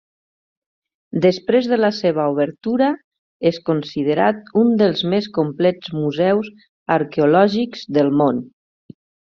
[1.25, 2.87] Després de la seva obertura,
[3.51, 6.53] és considerat un dels més complets museus
[6.99, 8.43] arqueològics del món.